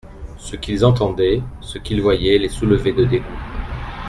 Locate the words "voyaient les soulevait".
2.01-2.91